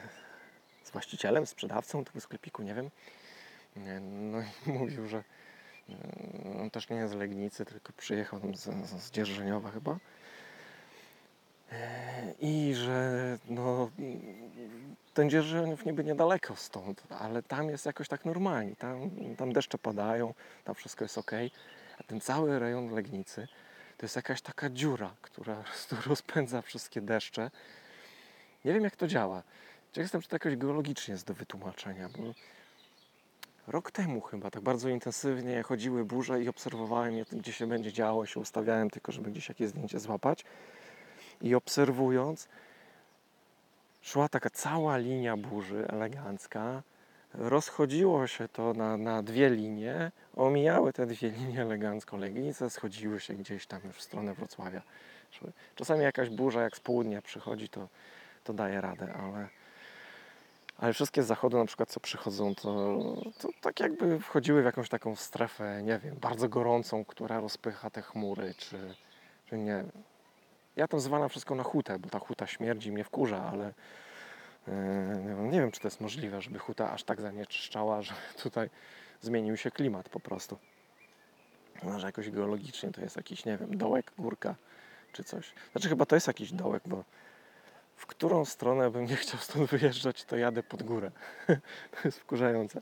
[0.84, 2.90] z właścicielem, sprzedawcą tego sklepiku, nie wiem.
[3.76, 5.24] Nie, No i mówił, że
[5.90, 9.98] e, on też nie jest z Legnicy, tylko przyjechał z, z, Dzierżoniowa chyba.
[11.72, 13.90] E, I że no,
[15.14, 18.76] ten Dzierżoniów niby niedaleko stąd, ale tam jest jakoś tak normalnie.
[18.76, 21.32] Tam, tam deszcze padają, tam wszystko jest ok.
[22.00, 23.48] A ten cały rejon Legnicy
[23.98, 25.64] to jest jakaś taka dziura, która
[26.08, 27.52] rozpędza wszystkie deszcze.
[28.66, 29.44] Nie wiem jak to działa.
[29.92, 32.34] Ciekaw jestem, czy to jakoś geologicznie jest do wytłumaczenia, bo
[33.68, 38.26] rok temu chyba tak bardzo intensywnie chodziły burze i obserwowałem je, gdzie się będzie działo,
[38.26, 40.46] się ustawiałem tylko, żeby gdzieś jakieś zdjęcie złapać.
[41.42, 42.48] I obserwując,
[44.02, 46.82] szła taka cała linia burzy elegancka.
[47.34, 53.34] Rozchodziło się to na, na dwie linie, omijały te dwie linie elegancko Legnice, schodziły się
[53.34, 54.82] gdzieś tam już w stronę Wrocławia.
[55.76, 57.88] Czasami jakaś burza jak z południa przychodzi, to,
[58.44, 59.48] to daje radę, ale,
[60.78, 63.00] ale wszystkie z zachodu na przykład co przychodzą, to,
[63.40, 68.02] to tak jakby wchodziły w jakąś taką strefę, nie wiem, bardzo gorącą, która rozpycha te
[68.02, 68.96] chmury, czy,
[69.46, 69.84] czy nie.
[70.76, 73.74] Ja to zwalam wszystko na hutę, bo ta huta śmierdzi, mnie wkurza, ale
[74.68, 74.74] yy,
[75.52, 78.70] nie wiem, czy to jest możliwe, żeby huta aż tak zanieczyszczała, że tutaj
[79.22, 80.58] zmienił się klimat po prostu.
[81.84, 84.56] Może jakoś geologicznie to jest jakiś, nie wiem, dołek, górka
[85.14, 85.54] czy coś.
[85.72, 87.04] Znaczy chyba to jest jakiś dołek, bo
[87.96, 91.12] w którą stronę bym nie chciał stąd wyjeżdżać, to jadę pod górę.
[91.92, 92.82] to jest wkurzające.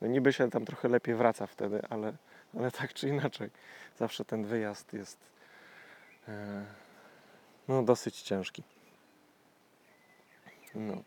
[0.00, 2.12] No niby się tam trochę lepiej wraca wtedy, ale,
[2.58, 3.50] ale tak czy inaczej,
[3.98, 5.18] zawsze ten wyjazd jest
[6.28, 6.64] e,
[7.68, 8.62] no, dosyć ciężki.
[10.74, 11.02] No.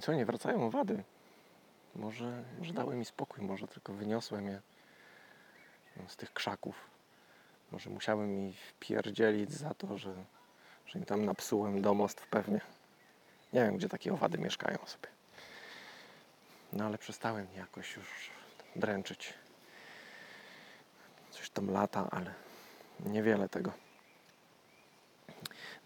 [0.00, 1.04] Co, nie wracają owady.
[1.94, 4.60] Może, może dały mi spokój, może tylko wyniosłem je
[5.96, 6.90] no, z tych krzaków.
[7.72, 10.14] Może musiałem mi wpierdzielić za to, że,
[10.86, 12.60] że im tam napsułem domostw pewnie.
[13.52, 15.08] Nie wiem, gdzie takie owady mieszkają sobie.
[16.72, 18.30] No ale przestałem jakoś już
[18.76, 19.34] dręczyć.
[21.30, 22.34] Coś tam lata, ale
[23.00, 23.85] niewiele tego.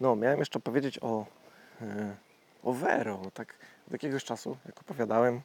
[0.01, 1.25] No, miałem jeszcze powiedzieć o,
[1.81, 2.15] e,
[2.63, 3.21] o Vero.
[3.33, 3.55] Tak,
[3.87, 5.41] od jakiegoś czasu, jak opowiadałem,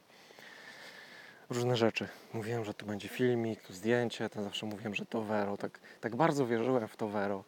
[1.49, 2.07] różne rzeczy.
[2.33, 5.57] Mówiłem, że tu będzie filmik, tu zdjęcie, to zawsze mówiłem, że to Vero.
[5.57, 7.43] Tak, tak bardzo wierzyłem w to Vero,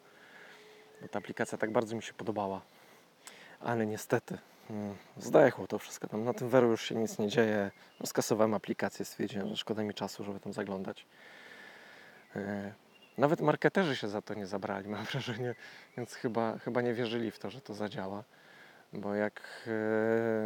[1.01, 2.61] bo ta aplikacja tak bardzo mi się podobała.
[3.59, 4.37] Ale niestety
[4.69, 6.07] mm, zdechło to wszystko.
[6.07, 7.71] Tam na tym Vero już się nic nie dzieje.
[7.99, 11.05] No, skasowałem aplikację, stwierdziłem, że szkoda mi czasu, żeby tam zaglądać.
[13.19, 15.55] Nawet marketerzy się za to nie zabrali, mam wrażenie,
[15.97, 18.23] więc chyba, chyba nie wierzyli w to, że to zadziała.
[18.93, 19.41] Bo jak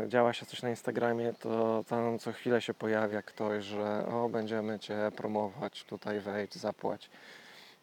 [0.05, 4.29] e, działa się coś na Instagramie, to tam co chwilę się pojawia ktoś, że o,
[4.29, 7.09] będziemy Cię promować, tutaj wejdź, zapłać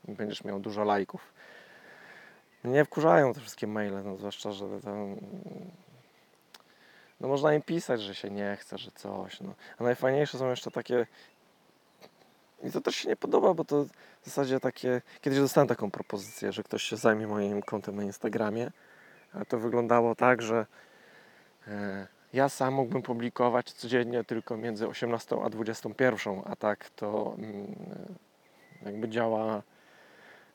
[0.08, 1.32] będziesz miał dużo lajków.
[2.64, 5.16] Mnie wkurzają te wszystkie maile, no zwłaszcza, że tam
[7.20, 9.40] no można im pisać, że się nie chce, że coś.
[9.40, 9.54] No.
[9.78, 11.06] A najfajniejsze są jeszcze takie
[12.62, 13.84] i to też się nie podoba, bo to
[14.22, 15.02] w zasadzie takie.
[15.20, 18.70] Kiedyś dostałem taką propozycję, że ktoś się zajmie moim kontem na Instagramie.
[19.32, 20.66] Ale to wyglądało tak, że
[21.68, 27.74] e, ja sam mógłbym publikować codziennie tylko między 18 a 21, a tak to mm,
[28.82, 29.62] jakby działa,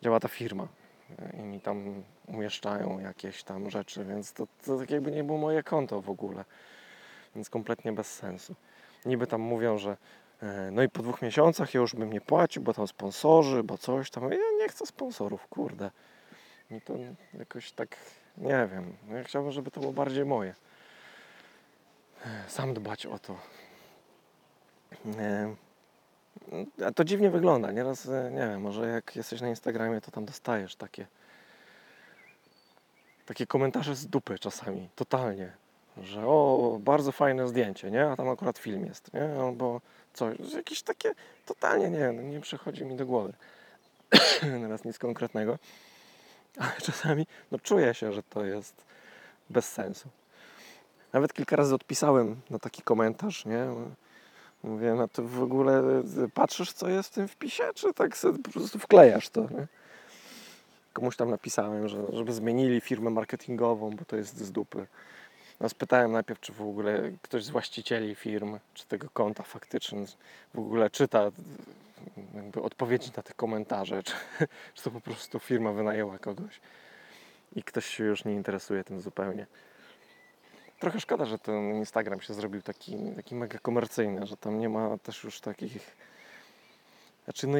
[0.01, 0.67] działa ta firma
[1.19, 5.37] e, i mi tam umieszczają jakieś tam rzeczy, więc to, to tak jakby nie było
[5.37, 6.45] moje konto w ogóle,
[7.35, 8.55] więc kompletnie bez sensu.
[9.05, 9.97] Niby tam mówią, że
[10.71, 14.09] no i po dwóch miesiącach ja już bym nie płacił, bo tam sponsorzy, bo coś
[14.11, 14.23] tam.
[14.23, 15.91] Ja nie chcę sponsorów, kurde.
[16.71, 16.93] I to
[17.39, 17.97] jakoś tak,
[18.37, 18.95] nie wiem.
[19.07, 20.55] No Ja chciałbym, żeby to było bardziej moje.
[22.25, 23.37] E, Sam dbać o to.
[25.19, 25.55] E,
[26.85, 27.71] A to dziwnie wygląda.
[27.71, 31.07] Nieraz, e, nie wiem, może jak jesteś na Instagramie, to tam dostajesz takie
[33.25, 35.51] takie komentarze z dupy czasami, totalnie.
[35.97, 38.07] Że o, bardzo fajne zdjęcie, nie?
[38.07, 39.41] A tam akurat film jest, nie?
[39.41, 39.81] Albo
[40.15, 41.11] coś, jakieś takie,
[41.45, 43.33] totalnie nie, no nie przychodzi mi do głowy.
[44.61, 45.57] Teraz nic konkretnego.
[46.57, 48.85] Ale czasami, no czuję się, że to jest
[49.49, 50.09] bez sensu.
[51.13, 53.65] Nawet kilka razy odpisałem na taki komentarz, nie?
[54.63, 55.83] Mówię, no to w ogóle
[56.33, 59.67] patrzysz, co jest w tym wpisie, czy tak sobie po prostu wklejasz to, nie?
[60.93, 64.87] Komuś tam napisałem, że, żeby zmienili firmę marketingową, bo to jest z dupy.
[65.59, 70.05] No, spytałem najpierw, czy w ogóle ktoś z właścicieli firm, czy tego konta faktycznie
[70.53, 71.31] w ogóle czyta
[72.35, 74.13] jakby odpowiedzi na te komentarze, czy,
[74.73, 76.59] czy to po prostu firma wynajęła kogoś
[77.55, 79.47] i ktoś się już nie interesuje tym zupełnie.
[80.79, 84.97] Trochę szkoda, że ten Instagram się zrobił taki, taki mega komercyjny, że tam nie ma
[84.97, 85.95] też już takich.
[87.23, 87.57] Znaczy, no,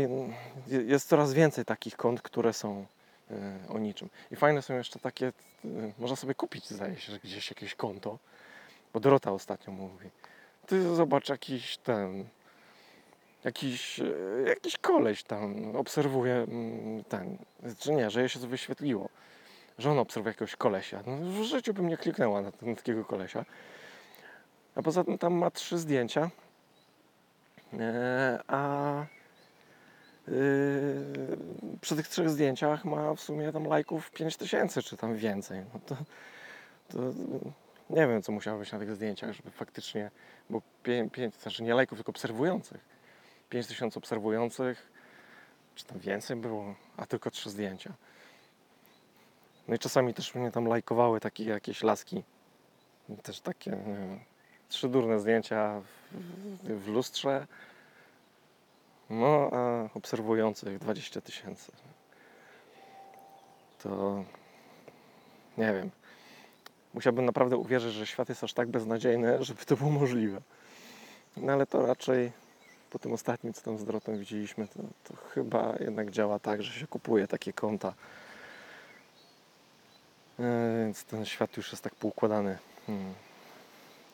[0.68, 2.86] jest coraz więcej takich kont, które są
[3.70, 4.10] o niczym.
[4.32, 5.28] I fajne są jeszcze takie,
[5.66, 8.20] e, można sobie kupić, zdaje się, że gdzieś jakieś konto,
[8.94, 10.10] bo Dorota ostatnio mówi,
[10.68, 12.26] ty zobacz jakiś ten,
[13.44, 14.06] jakiś, e,
[14.48, 17.38] jakiś koleś tam obserwuje mm, ten,
[17.80, 19.10] czy nie, że jej się to wyświetliło
[19.78, 21.04] że on obserwuje jakiegoś kolesia.
[21.08, 23.46] No, w życiu bym nie kliknęła na, na takiego kolesia.
[24.76, 26.30] A poza tym tam ma trzy zdjęcia.
[27.74, 29.06] E, a
[31.82, 35.64] przy tych trzech zdjęciach ma w sumie tam lajków 5000 czy tam więcej.
[35.74, 35.98] No to,
[36.88, 37.00] to
[37.90, 40.12] nie wiem, co musiało być na tych zdjęciach, żeby faktycznie,
[40.50, 42.82] bo 5, 5 znaczy nie lajków, tylko obserwujących.
[43.50, 44.92] 5000 obserwujących,
[45.76, 47.94] czy tam więcej było, a tylko trzy zdjęcia.
[49.68, 52.24] No i czasami też mnie tam lajkowały takie jakieś laski.
[53.24, 54.20] Też takie nie wiem,
[54.70, 57.48] trzy durne zdjęcia w, w lustrze.
[59.10, 61.72] No, a obserwujących 20 tysięcy.
[63.84, 64.24] To
[65.58, 65.90] nie wiem.
[66.94, 70.42] Musiałbym naprawdę uwierzyć, że świat jest aż tak beznadziejny, żeby to było możliwe.
[71.38, 72.32] No ale to raczej
[72.90, 76.80] po tym ostatnim, co tam z Dorotą widzieliśmy, to, to chyba jednak działa tak, że
[76.80, 77.94] się kupuje takie konta
[80.40, 82.58] E, więc ten świat już jest tak poukładany.
[82.88, 83.14] Hmm.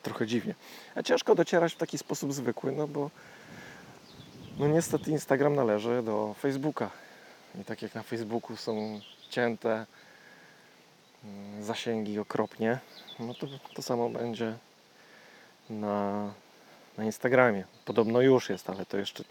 [0.02, 0.54] Trochę dziwnie.
[0.94, 3.10] A ciężko docierać w taki sposób zwykły, no bo
[4.58, 6.90] no niestety Instagram należy do Facebooka.
[7.60, 9.86] I tak jak na Facebooku są cięte
[11.22, 12.78] hmm, zasięgi okropnie,
[13.18, 14.58] no to to samo będzie
[15.70, 16.30] na,
[16.98, 17.64] na Instagramie.
[17.84, 19.24] Podobno już jest, ale to jeszcze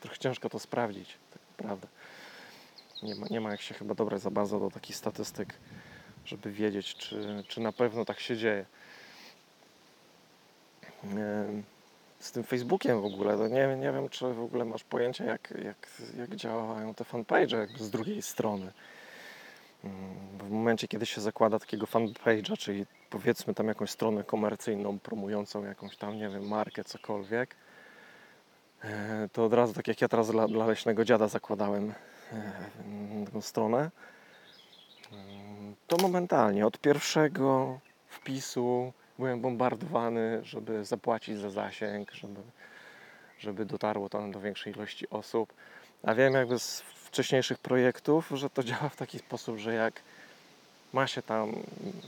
[0.00, 1.88] trochę ciężko to sprawdzić, tak naprawdę.
[3.02, 5.54] Nie ma, nie ma jak się chyba dobrać za bardzo do takich statystyk
[6.24, 8.64] żeby wiedzieć, czy, czy na pewno tak się dzieje.
[12.24, 15.54] Z tym Facebookiem w ogóle, to nie, nie wiem, czy w ogóle masz pojęcie, jak,
[15.64, 18.72] jak, jak działają te fanpage z drugiej strony.
[20.38, 25.96] W momencie, kiedy się zakłada takiego fanpage'a, czyli powiedzmy tam jakąś stronę komercyjną, promującą jakąś
[25.96, 27.56] tam, nie wiem, markę, cokolwiek,
[28.84, 31.92] e, to od razu, tak jak ja teraz dla, dla leśnego dziada zakładałem
[32.32, 33.90] e, tą stronę,
[35.86, 42.40] to momentalnie, od pierwszego wpisu byłem bombardowany, żeby zapłacić za zasięg, żeby,
[43.38, 45.52] żeby dotarło tam do większej ilości osób.
[46.02, 50.00] A wiem jakby z wcześniejszych projektów, że to działa w taki sposób, że jak
[50.92, 51.52] ma się tam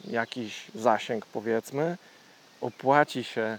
[0.05, 1.97] jakiś zasięg powiedzmy,
[2.61, 3.59] opłaci się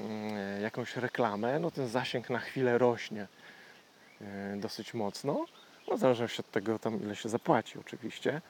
[0.00, 3.26] mm, jakąś reklamę, no ten zasięg na chwilę rośnie
[4.20, 5.46] e, dosyć mocno.
[5.88, 8.40] No w zależności od tego tam ile się zapłaci oczywiście.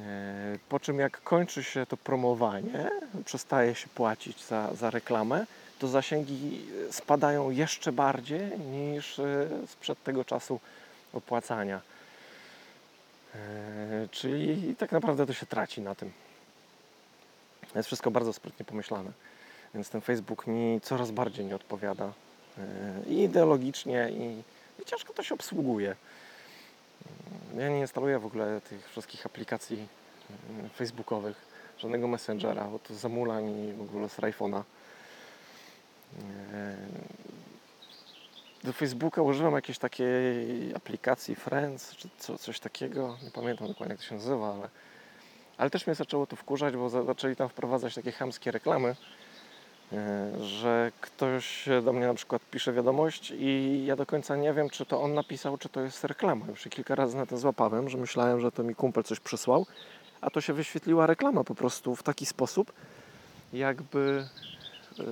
[0.00, 2.90] E, po czym jak kończy się to promowanie,
[3.24, 5.46] przestaje się płacić za, za reklamę,
[5.78, 10.60] to zasięgi spadają jeszcze bardziej niż e, sprzed tego czasu
[11.12, 11.80] opłacania.
[13.34, 16.12] E, czyli tak naprawdę to się traci na tym.
[17.74, 19.10] Jest wszystko bardzo sprytnie pomyślane.
[19.74, 22.12] Więc ten Facebook mi coraz bardziej nie odpowiada.
[23.06, 24.42] I ideologicznie, i,
[24.82, 25.96] i ciężko to się obsługuje.
[27.56, 29.88] Ja nie instaluję w ogóle tych wszystkich aplikacji
[30.50, 31.36] mm, facebookowych,
[31.78, 34.62] żadnego messengera, bo to zamula mi w ogóle z iPhone'a.
[36.52, 36.76] E,
[38.64, 44.00] do Facebooka używam jakiejś takiej aplikacji Friends, czy co, coś takiego, nie pamiętam dokładnie jak
[44.00, 44.68] to się nazywa, ale,
[45.56, 48.96] ale też mnie zaczęło to wkurzać, bo zaczęli tam wprowadzać takie chamskie reklamy,
[50.40, 54.86] że ktoś do mnie na przykład pisze wiadomość i ja do końca nie wiem, czy
[54.86, 56.46] to on napisał, czy to jest reklama.
[56.46, 59.66] Już się kilka razy na to złapałem, że myślałem, że to mi kumpel coś przysłał,
[60.20, 62.72] a to się wyświetliła reklama po prostu w taki sposób,
[63.52, 64.26] jakby
[64.98, 65.04] yy,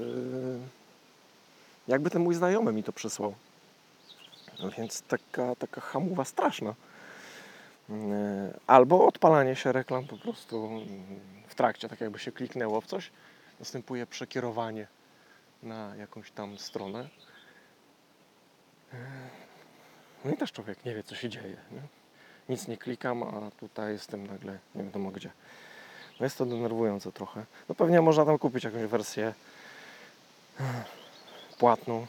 [1.89, 3.35] jakby ten mój znajomy mi to przysłał.
[4.79, 6.75] Więc taka, taka hamuwa straszna.
[7.91, 10.71] Mm, Albo odpalanie się reklam po prostu
[11.49, 13.11] w trakcie, tak jakby się kliknęło w coś,
[13.61, 14.87] następuje przekierowanie
[15.63, 17.09] na jakąś tam stronę.
[20.25, 21.57] No i też człowiek nie wie, co się dzieje.
[21.71, 21.83] Nie?
[22.49, 25.31] Nic nie klikam, a tutaj jestem nagle nie wiadomo gdzie.
[26.21, 27.45] No jest to denerwujące trochę.
[27.69, 29.35] No pewnie można tam kupić jakąś wersję
[31.59, 32.07] płatną.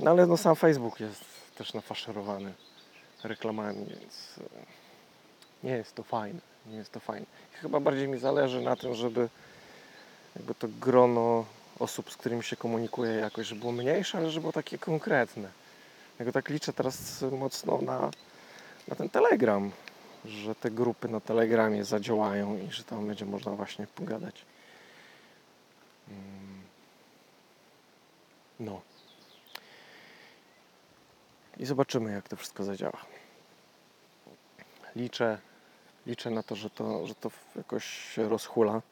[0.00, 1.24] No ale no sam Facebook jest
[1.56, 2.54] też nafaszerowany
[3.24, 6.40] reklamami, więc e, nie jest to fajne.
[6.70, 7.26] Nie jest to fajne.
[7.52, 9.28] Chyba bardziej mi zależy na tym, żeby
[10.36, 11.44] jakby to grono
[11.78, 15.48] osób, z którymi się komunikuję jakoś, żeby było mniejsze, ale żeby było takie konkretne.
[16.18, 18.10] Jakby tak liczę teraz mocno na,
[18.88, 19.70] na ten Telegram,
[20.24, 24.44] że te grupy na Telegramie zadziałają i że tam będzie można właśnie pogadać.
[26.08, 26.62] Mm.
[28.60, 28.80] No.
[31.58, 32.98] I zobaczymy, jak to wszystko zadziała.
[34.96, 35.38] Liczę,
[36.08, 38.82] liczę na to, że to, że to jakoś się rozhula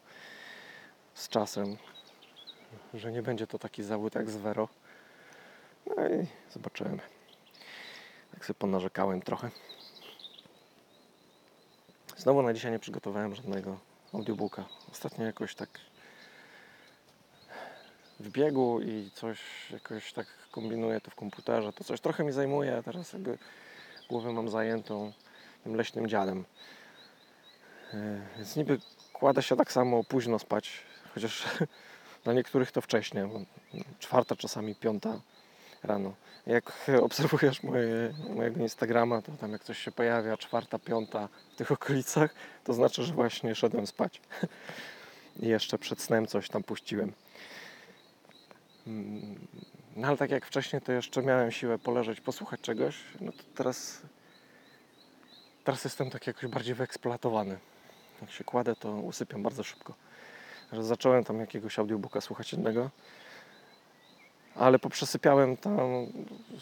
[1.14, 1.76] z czasem,
[2.94, 4.68] że nie będzie to taki zawód jak z Vero.
[5.86, 6.98] No i zobaczymy.
[8.32, 9.50] Tak sobie ponarzekałem trochę.
[12.16, 13.78] Znowu na dzisiaj nie przygotowałem żadnego
[14.12, 14.64] audiobooka.
[14.92, 15.68] Ostatnio jakoś tak
[18.20, 19.40] w biegu i coś
[19.70, 21.72] jakoś tak kombinuję to w komputerze.
[21.72, 23.38] To coś trochę mi zajmuje, teraz jakby
[24.08, 25.12] głowę mam zajętą
[25.64, 26.44] tym leśnym dziadem.
[27.92, 28.78] Yy, Więc niby
[29.12, 30.82] kładę się tak samo późno spać,
[31.14, 31.44] chociaż
[32.24, 33.28] dla niektórych to wcześnie,
[33.98, 35.20] czwarta, czasami piąta
[35.82, 36.14] rano.
[36.46, 36.72] Jak
[37.02, 42.34] obserwujesz moje, mojego Instagrama, to tam jak coś się pojawia, czwarta, piąta w tych okolicach,
[42.64, 44.20] to znaczy, że właśnie szedłem spać.
[45.42, 47.12] I jeszcze przed snem coś tam puściłem.
[48.86, 49.46] Mm,
[49.96, 54.02] No ale tak jak wcześniej, to jeszcze miałem siłę poleżeć, posłuchać czegoś, no to teraz,
[55.64, 57.58] teraz jestem tak jakoś bardziej wyeksploatowany.
[58.20, 59.94] Jak się kładę, to usypiam bardzo szybko.
[60.72, 62.90] Zacząłem tam jakiegoś audiobooka słuchać jednego,
[64.54, 65.78] ale poprzesypiałem tam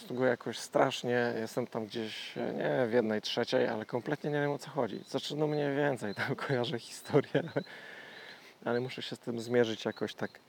[0.08, 1.34] tego jakoś strasznie.
[1.40, 5.04] Jestem tam gdzieś, nie w jednej trzeciej, ale kompletnie nie wiem o co chodzi.
[5.08, 7.64] Zaczynam mniej więcej, tam kojarzę historię, ale,
[8.64, 10.40] ale muszę się z tym zmierzyć jakoś tak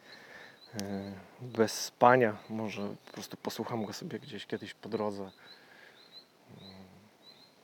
[0.82, 2.38] e, bez spania.
[2.50, 5.22] Może po prostu posłucham go sobie gdzieś kiedyś po drodze.
[5.22, 5.32] Mm,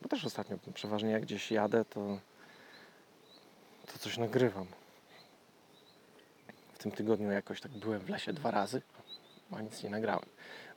[0.02, 2.18] Bo też ostatnio przeważnie jak gdzieś jadę, to,
[3.88, 4.68] to coś nagrywam.
[6.74, 8.82] W tym tygodniu jakoś tak byłem w lesie dwa razy,
[9.52, 10.30] a nic nie nagrałem.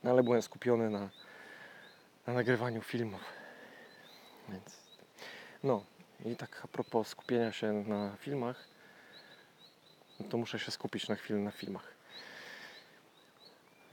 [0.03, 1.09] No ale byłem skupiony na,
[2.27, 3.21] na nagrywaniu filmów.
[4.49, 4.77] Więc
[5.63, 5.83] no
[6.25, 8.67] i tak a propos skupienia się na filmach,
[10.19, 11.93] no to muszę się skupić na chwilę na filmach.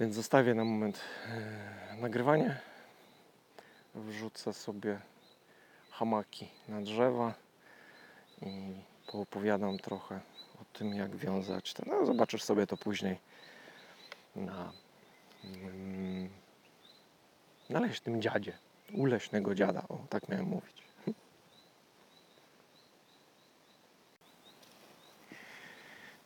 [0.00, 2.60] Więc zostawię na moment e, nagrywanie.
[3.94, 5.00] Wrzucę sobie
[5.90, 7.34] hamaki na drzewa
[8.42, 8.74] i
[9.06, 10.20] poopowiadam trochę
[10.60, 11.74] o tym, jak wiązać.
[11.86, 13.18] No, zobaczysz sobie to później
[14.36, 14.72] na,
[15.44, 16.28] mm,
[17.70, 18.52] na leśnym dziadzie.
[18.94, 20.82] U leśnego dziada, o tak miałem mówić.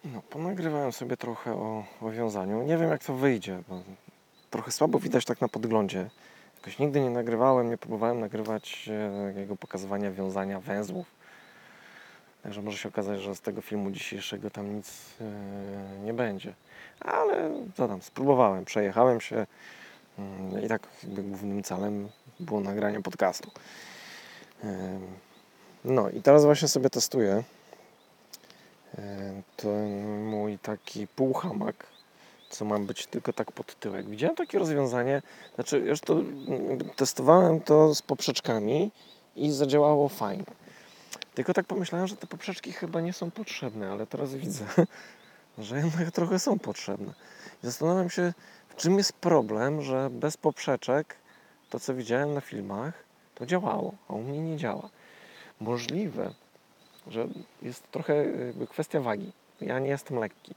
[0.04, 2.62] No, ponagrywałem sobie trochę o, o wiązaniu.
[2.62, 3.82] Nie wiem jak to wyjdzie, bo
[4.50, 6.10] trochę słabo widać tak na podglądzie.
[6.56, 11.15] Jakoś nigdy nie nagrywałem, nie próbowałem nagrywać e, takiego pokazywania wiązania węzłów.
[12.47, 15.24] Także może się okazać, że z tego filmu dzisiejszego tam nic e,
[16.05, 16.55] nie będzie.
[17.01, 19.47] Ale co tam, spróbowałem, przejechałem się
[20.18, 22.09] mm, i tak głównym celem
[22.40, 23.51] było nagranie podcastu.
[24.64, 25.01] Em,
[25.84, 27.42] No i teraz właśnie sobie testuję
[28.99, 31.86] e, ten mój taki półhamak,
[32.51, 34.09] co ma być tylko tak pod tyłek.
[34.09, 35.22] Widziałem takie rozwiązanie,
[35.55, 36.16] znaczy już to
[36.97, 38.90] testowałem to z poprzeczkami
[39.36, 40.65] i zadziałało fajnie.
[41.37, 44.64] Tylko tak pomyślałem, że te poprzeczki chyba nie są potrzebne, ale teraz widzę,
[45.59, 47.12] że jednak trochę są potrzebne.
[47.62, 48.32] I zastanawiam się,
[48.68, 51.16] w czym jest problem, że bez poprzeczek
[51.70, 54.89] to, co widziałem na filmach, to działało, a u mnie nie działa.
[55.61, 56.34] Możliwe,
[57.07, 57.28] że
[57.62, 58.24] jest trochę
[58.70, 59.32] kwestia wagi.
[59.61, 60.55] Ja nie jestem lekki.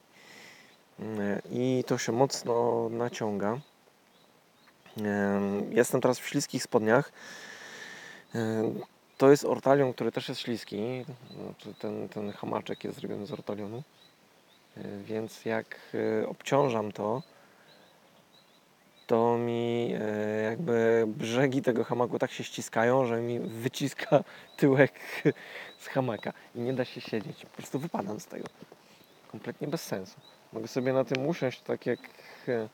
[1.00, 3.60] Mm, I to się mocno naciąga.
[4.98, 7.12] Em, Jestem teraz w śliskich spodniach.
[9.20, 11.05] To jest ortalion, który też jest śliski.
[11.43, 13.84] Znaczy ten, ten hamaczek jest zrobiony z ortalionu.
[14.78, 17.22] E, Więc jak e, obciążam to,
[19.07, 24.24] to mi e, jakby brzegi tego hamaku tak się ściskają, że mi wyciska
[24.57, 24.93] tyłek
[25.80, 27.45] z hamaka i nie da się siedzieć.
[27.45, 28.47] Po prostu wypadam z tego.
[29.32, 30.20] Kompletnie bez sensu.
[30.53, 31.99] Mogę sobie na tym usiąść tak jak
[32.47, 32.70] mm,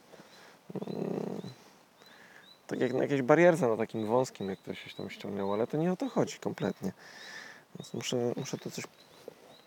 [2.68, 5.78] tak jak na jakiejś barierce, na takim wąskim, jak to się tam ściągnęło, ale to
[5.78, 6.92] nie o to chodzi kompletnie.
[7.80, 8.86] Więc muszę, muszę tu coś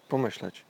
[0.08, 0.64] pomyśleć.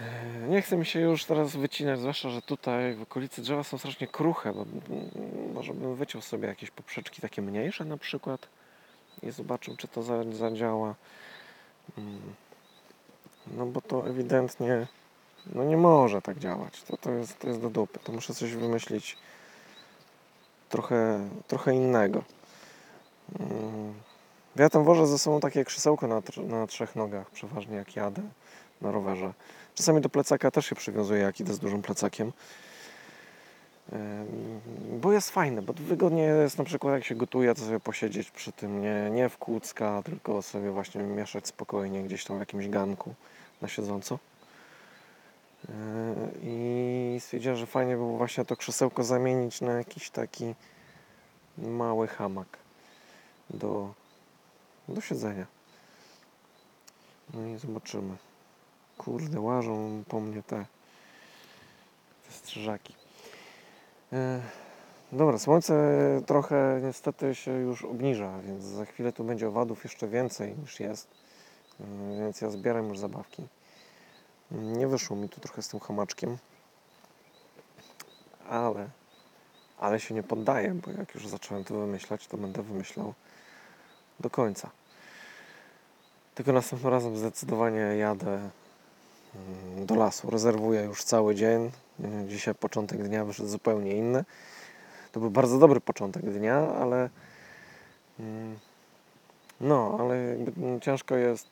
[0.00, 3.78] E, Nie chce mi się już teraz wycinać, zwłaszcza, że tutaj w okolicy drzewa są
[3.78, 4.64] strasznie kruche, bo
[5.54, 8.48] może bym wyciął sobie jakieś poprzeczki takie mniejsze na przykład
[9.22, 10.94] i zobaczył, czy to za- zadziała.
[11.98, 12.20] Mm.
[13.46, 14.86] No bo to ewidentnie
[15.46, 16.82] no nie może tak działać.
[16.82, 17.98] To, to, jest, to jest do dupy.
[17.98, 19.16] To muszę coś wymyślić
[20.72, 22.22] trochę, trochę innego.
[23.40, 23.94] Mm.
[24.56, 28.22] Ja tam wożę ze sobą takie krzesełko na, na trzech nogach, przeważnie jak jadę
[28.80, 29.32] na rowerze.
[29.74, 32.32] Czasami do plecaka też się przywiązuję, jak idę z dużym plecakiem.
[35.00, 38.52] Bo jest fajne, bo wygodnie jest na przykład jak się gotuje, to sobie posiedzieć przy
[38.52, 43.14] tym, nie, nie w kłócka, tylko sobie właśnie mieszać spokojnie gdzieś tam w jakimś ganku
[43.62, 44.18] na siedząco.
[45.68, 45.74] Yy,
[46.42, 50.54] I stwierdziłem, że fajnie by było właśnie to krzesełko zamienić na jakiś taki
[51.58, 52.58] mały hamak
[53.50, 53.94] do,
[54.88, 55.46] do siedzenia.
[57.34, 58.16] No i zobaczymy.
[58.98, 60.66] Kurde, łażą po mnie te,
[62.26, 62.94] te strzyżaki.
[64.12, 64.40] E,
[65.12, 65.74] Dobra, słońce
[66.26, 71.08] trochę niestety się już obniża, więc za chwilę tu będzie owadów jeszcze więcej niż jest.
[71.80, 71.84] E,
[72.18, 73.42] Więc ja zbieram już zabawki.
[74.52, 76.38] Nie wyszło mi tu trochę z tym hamaczkiem.
[78.48, 78.88] Ale,
[79.78, 83.14] ale się nie poddaję, bo jak już zacząłem to wymyślać, to będę wymyślał
[84.20, 84.70] do końca.
[86.34, 88.50] Tylko następnym razem zdecydowanie jadę
[89.34, 90.30] mm, do lasu.
[90.30, 91.70] Rezerwuję już cały dzień.
[92.28, 94.24] Dzisiaj początek dnia wyszedł zupełnie inny.
[95.12, 97.10] To był bardzo dobry początek dnia, ale
[98.20, 98.58] mm,
[99.60, 101.50] no, ale mm, ciężko jest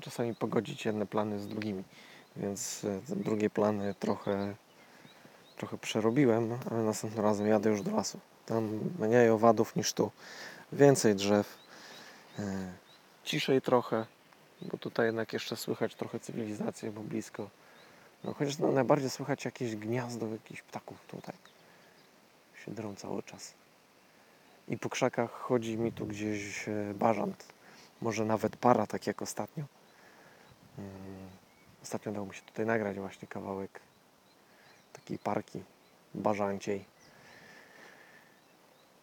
[0.00, 1.84] czasami pogodzić jedne plany z drugimi.
[2.38, 4.54] Więc te drugie plany trochę,
[5.56, 8.20] trochę przerobiłem, ale następnym razem jadę już do lasu.
[8.46, 10.10] Tam mniej owadów niż tu.
[10.72, 11.58] Więcej drzew.
[12.38, 12.44] yy,
[13.24, 14.06] Ciszej trochę,
[14.62, 17.50] bo tutaj jednak jeszcze słychać trochę cywilizację, bo blisko.
[18.24, 21.34] No, chociaż no, najbardziej słychać jakieś gniazdo jakichś ptaków tutaj.
[22.64, 23.54] Się drą cały czas.
[24.68, 27.44] I po krzakach chodzi mi tu gdzieś e, bażant.
[28.00, 29.64] Może nawet para, tak jak ostatnio.
[31.88, 33.80] Ostatnio dało mi się tutaj nagrać właśnie kawałek
[34.92, 35.62] takiej parki
[36.14, 36.84] bażanciej,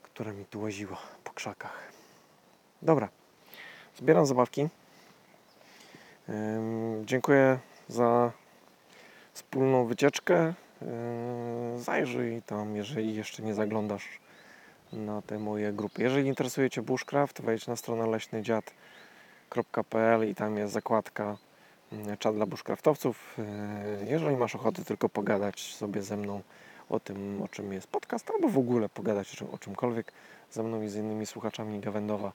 [0.04, 1.92] która mi tu łaziła po krzakach.
[2.82, 3.10] Dobra,
[3.98, 4.68] zbieram zabawki.
[7.06, 8.32] Dziękuję za
[9.34, 10.54] wspólną wycieczkę.
[11.78, 14.20] Zajrzyj tam, jeżeli jeszcze nie zaglądasz
[14.94, 16.02] na te moje grupy.
[16.02, 21.38] Jeżeli interesuje Cię bushcraft, wejdź na stronę leśnydziad.pl i tam jest zakładka
[22.20, 23.38] czat dla bushcraftowców.
[24.02, 26.42] Yy, Jeżeli masz ochotę tylko pogadać sobie ze mną
[26.90, 30.12] o tym, o czym jest podcast, albo w ogóle pogadać o, czym, o czymkolwiek
[30.52, 32.32] ze mną i z innymi słuchaczami Gawędowa,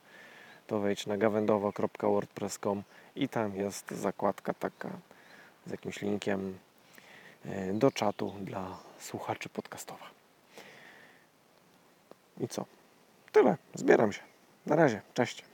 [0.67, 2.83] to wejdź na gawędowa.wordpress.com
[3.17, 4.91] i tam jest zakładka taka
[5.67, 6.59] z jakimś linkiem
[7.45, 10.07] e, do czatu dla słuchaczy podcastowa.
[12.41, 12.65] I co?
[13.33, 13.57] Tyle.
[13.75, 14.21] Zbieram się.
[14.67, 15.01] Na razie.
[15.15, 15.50] Cześć.